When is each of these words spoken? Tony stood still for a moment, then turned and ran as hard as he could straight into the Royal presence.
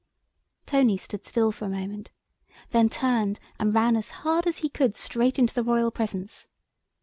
Tony 0.65 0.97
stood 0.97 1.23
still 1.25 1.51
for 1.51 1.65
a 1.65 1.69
moment, 1.69 2.09
then 2.71 2.89
turned 2.89 3.39
and 3.59 3.75
ran 3.75 3.95
as 3.95 4.09
hard 4.25 4.47
as 4.47 4.57
he 4.65 4.67
could 4.69 4.95
straight 4.95 5.37
into 5.37 5.53
the 5.53 5.61
Royal 5.61 5.91
presence. 5.91 6.47